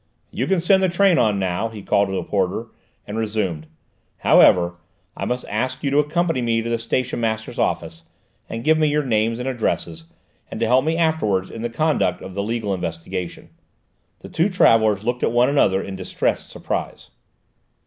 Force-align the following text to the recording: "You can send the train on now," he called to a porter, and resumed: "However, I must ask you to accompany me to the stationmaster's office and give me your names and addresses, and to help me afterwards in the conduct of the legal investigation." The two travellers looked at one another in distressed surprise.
"You 0.31 0.47
can 0.47 0.59
send 0.59 0.81
the 0.81 0.89
train 0.89 1.19
on 1.19 1.37
now," 1.37 1.69
he 1.69 1.83
called 1.83 2.07
to 2.07 2.17
a 2.17 2.23
porter, 2.23 2.71
and 3.05 3.19
resumed: 3.19 3.67
"However, 4.17 4.77
I 5.15 5.25
must 5.25 5.45
ask 5.47 5.83
you 5.83 5.91
to 5.91 5.99
accompany 5.99 6.41
me 6.41 6.63
to 6.63 6.69
the 6.71 6.79
stationmaster's 6.79 7.59
office 7.59 8.01
and 8.49 8.63
give 8.63 8.79
me 8.79 8.87
your 8.87 9.03
names 9.05 9.37
and 9.37 9.47
addresses, 9.47 10.05
and 10.49 10.59
to 10.59 10.65
help 10.65 10.85
me 10.85 10.97
afterwards 10.97 11.51
in 11.51 11.61
the 11.61 11.69
conduct 11.69 12.19
of 12.23 12.33
the 12.33 12.41
legal 12.41 12.73
investigation." 12.73 13.49
The 14.21 14.29
two 14.29 14.49
travellers 14.49 15.03
looked 15.03 15.21
at 15.21 15.31
one 15.31 15.49
another 15.49 15.83
in 15.83 15.95
distressed 15.97 16.49
surprise. 16.49 17.11